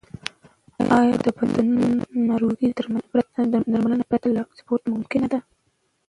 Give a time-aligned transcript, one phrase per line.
[0.99, 1.87] آیا د بندونو
[2.29, 5.39] ناروغي درملنه پرته له سپورت ممکنه ده؟